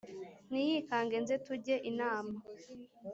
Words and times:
ntiyikange 0.47 1.15
nze 1.23 1.35
tujye 1.45 1.75
inama 1.89 2.35